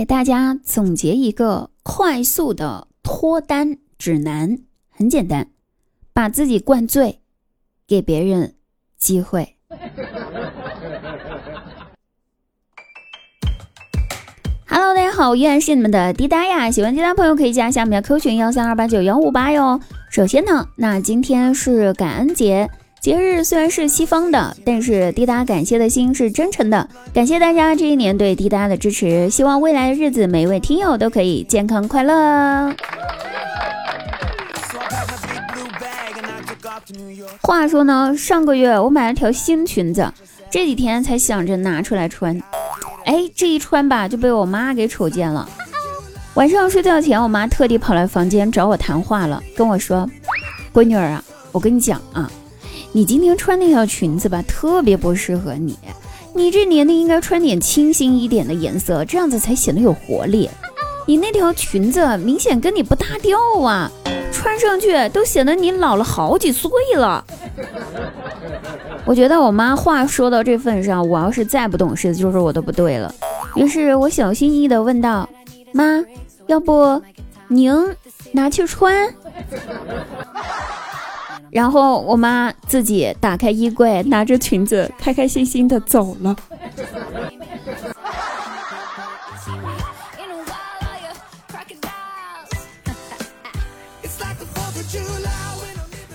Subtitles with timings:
[0.00, 5.48] 给大家总结一个快速的脱单指南，很简单，
[6.14, 7.20] 把自己灌醉，
[7.86, 8.54] 给别人
[8.96, 9.56] 机会。
[14.66, 16.70] Hello，大家好，依然是你们的滴答呀。
[16.70, 19.78] 喜欢滴答朋友可以加一下我们的 Q 群幺三二八九幺五八哟。
[20.08, 22.70] 首先呢，那今天是感恩节，
[23.00, 26.86] 节日虽然是西方的，但是滴答感谢的心是真诚的。
[27.14, 32.74] 感谢大家这一年对滴答的支持，希望未来的日子每一位听友都可以健康快乐。
[37.40, 40.12] 话说呢，上个月我买了条新裙子，
[40.50, 42.38] 这几天才想着拿出来穿。
[43.06, 45.48] 哎，这一穿吧就被我妈给瞅见了。
[46.34, 50.06] 晚上睡觉前，我妈特地跑来房间找我谈话了，跟我说
[50.70, 52.30] ：“闺女儿啊，我跟你讲啊，
[52.92, 55.78] 你今天穿那条裙子吧，特别不适合你。
[56.34, 60.48] 你这年龄应该穿点清新一点的颜色，这样子才显得有活力。
[61.06, 63.90] 你那条裙子明显跟你不搭调啊，
[64.32, 67.24] 穿上去都显得你老了好几岁了。”
[69.06, 73.12] 我觉得我妈话说到这份上，我要是再不懂事，就是我的不对了。
[73.56, 75.28] 于是我小心翼翼地问道
[75.72, 76.04] ：“妈，
[76.46, 77.02] 要不
[77.48, 77.72] 您
[78.32, 79.12] 拿去穿？”
[81.50, 86.36] 然后我妈自己打开衣柜，拿着裙子，开开心心的走了。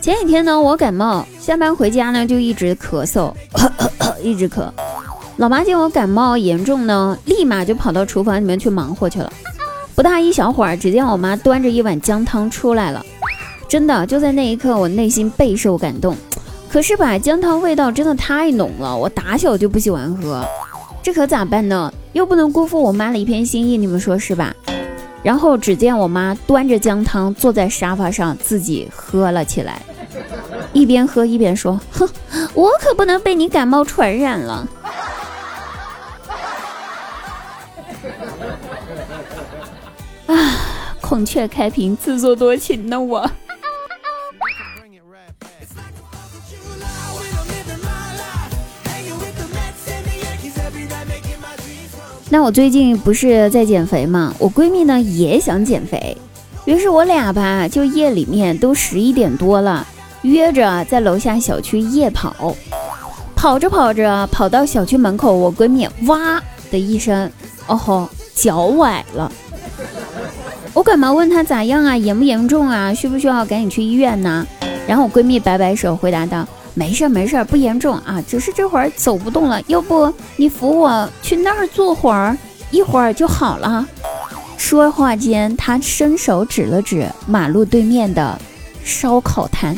[0.00, 3.32] 前几天呢，我感冒，下班回家呢就一直咳嗽，
[4.22, 4.70] 一直咳。
[5.38, 9.32] 老妈见我感冒严重呢，立马就跑到厨房里面去忙活去了。
[9.96, 13.04] 不大一小会儿，只见我妈端着一碗姜汤出来了。
[13.68, 16.16] 真的，就在那一刻，我内心备受感动。
[16.68, 20.44] 可是吧，姜汤味道真的太浓了，我打小就不喜欢喝，
[21.02, 21.92] 这可咋办呢？
[22.12, 24.54] 又不能辜负我妈的一片心意，你们说是吧？
[25.22, 29.80] 然后只见我妈端着姜汤坐在沙发上，自己喝了起来。
[30.72, 32.08] 一边喝一边说：“哼，
[32.52, 34.68] 我可不能被你感冒传染了。”
[40.26, 40.36] 啊，
[41.00, 43.30] 孔雀开屏，自作多情呢我。
[52.30, 54.34] 那我最近不是在减肥吗？
[54.38, 56.16] 我闺蜜呢也想减肥，
[56.64, 59.86] 于是我俩吧就夜里面都十一点多了。
[60.22, 62.56] 约着在楼下小区夜跑，
[63.36, 67.30] 跑着跑着跑到小区门口，我闺蜜哇的一声，
[67.66, 69.30] 哦吼，脚崴了。
[70.72, 74.46] 我赶忙问她咋样啊，严不严重啊，需不需要赶紧去医院呢？
[74.88, 79.62] 然后我闺蜜摆摆手回答道：没事儿没事儿，不严重啊，只是这会儿走不动了。
[79.68, 82.36] 要不你扶我去那儿坐会儿，
[82.70, 83.86] 一会儿就好了。
[84.56, 88.36] 说话间，他伸手指了指马路对面的
[88.82, 89.76] 烧烤摊。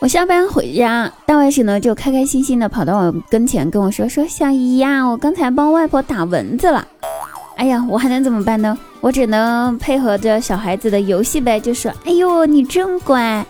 [0.00, 6.86] 我下班回家，大外甥呢就开开心心的跑到我跟前跟我说：“说小姨呀，我刚才帮外婆打蚊子了。”
[7.58, 8.78] 哎呀，我还能怎么办呢？
[9.00, 13.44] 我只能配合着小孩子的游戏呗，就说：“哎呦，你真乖，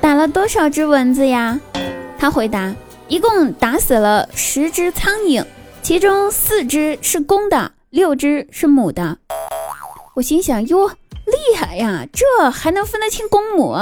[0.00, 1.58] 打了多少只蚊子呀？”
[2.16, 2.72] 他回答
[3.08, 5.44] ：“一共打死了十只苍蝇，
[5.82, 9.18] 其中四只是公的，六只是母的。”
[10.14, 10.88] 我心想：“哟。”
[11.26, 13.74] 厉害呀，这还能分得清公母？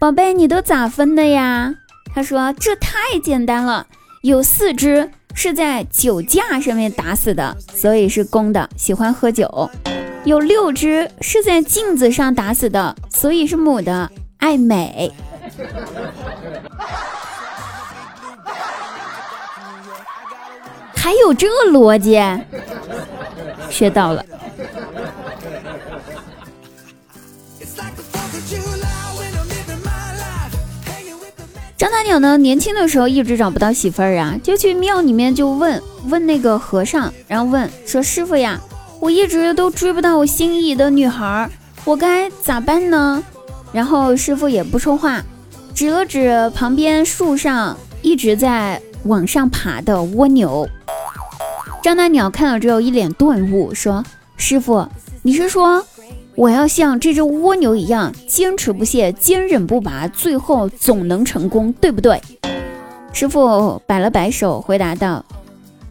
[0.00, 1.74] 宝贝，你都咋分的呀？
[2.14, 3.86] 他说这太简单了，
[4.22, 9.68] 有四只是在酒架上面打死的，所以是公的，喜欢喝酒；
[10.24, 15.12] 有六只是在镜子上打死的，所以是母的，爱美。
[20.94, 22.18] 还有这逻辑？
[23.68, 24.24] 学到了。
[31.84, 32.38] 张大鸟呢？
[32.38, 38.58] 年轻的时候一直找不到媳妇儿啊，就去庙里面就问问那个和尚，然后问说：“师傅呀，
[39.00, 41.46] 我一直都追不到我心仪的女孩，
[41.84, 43.22] 我该咋办呢？”
[43.70, 45.22] 然后师傅也不说话，
[45.74, 50.66] 指了指旁边树上一直在往上爬的蜗牛。
[51.82, 54.02] 张大鸟看了之后一脸顿悟，说
[54.38, 54.88] ：“师傅，
[55.20, 55.84] 你是说？”
[56.36, 62.20] 我要像这只蜗牛一样坚持不懈、坚韧不拔，最后总能成功，对不对？
[63.12, 65.24] 师傅摆了摆手，回答道：“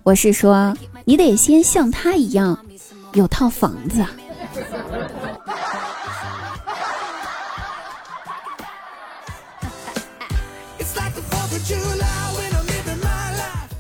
[0.04, 0.76] 我是说，
[1.06, 2.60] 你得先像他一样，
[3.14, 4.04] 有套房子。”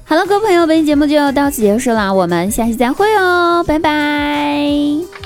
[0.05, 5.22] 好了，各位朋友，本期节目就到此结束了，我们下期再会哦，拜拜。